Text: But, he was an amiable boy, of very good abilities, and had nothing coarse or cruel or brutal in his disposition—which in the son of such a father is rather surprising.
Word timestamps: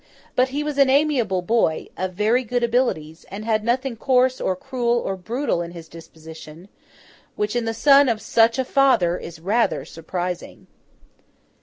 But, 0.35 0.49
he 0.49 0.63
was 0.63 0.79
an 0.79 0.89
amiable 0.89 1.43
boy, 1.43 1.87
of 1.95 2.13
very 2.15 2.43
good 2.43 2.63
abilities, 2.63 3.23
and 3.29 3.45
had 3.45 3.63
nothing 3.63 3.95
coarse 3.95 4.41
or 4.41 4.55
cruel 4.55 4.97
or 4.97 5.15
brutal 5.15 5.61
in 5.61 5.73
his 5.73 5.87
disposition—which 5.87 7.55
in 7.55 7.65
the 7.65 7.73
son 7.75 8.09
of 8.09 8.19
such 8.19 8.57
a 8.57 8.65
father 8.65 9.19
is 9.19 9.39
rather 9.39 9.85
surprising. 9.85 10.65